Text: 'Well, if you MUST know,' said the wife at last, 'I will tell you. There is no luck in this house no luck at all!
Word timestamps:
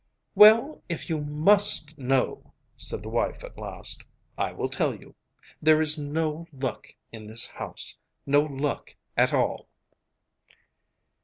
'Well, 0.33 0.81
if 0.89 1.11
you 1.11 1.21
MUST 1.23 1.95
know,' 1.95 2.53
said 2.75 3.03
the 3.03 3.09
wife 3.09 3.43
at 3.43 3.59
last, 3.59 4.03
'I 4.35 4.53
will 4.53 4.67
tell 4.69 4.95
you. 4.95 5.13
There 5.61 5.79
is 5.79 5.95
no 5.99 6.47
luck 6.51 6.87
in 7.11 7.27
this 7.27 7.45
house 7.45 7.95
no 8.25 8.41
luck 8.41 8.95
at 9.15 9.31
all! 9.31 9.69